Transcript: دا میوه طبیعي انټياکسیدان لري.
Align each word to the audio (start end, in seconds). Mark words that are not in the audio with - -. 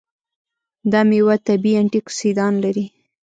دا 0.91 1.01
میوه 1.09 1.35
طبیعي 1.47 1.79
انټياکسیدان 1.81 2.53
لري. 2.63 2.85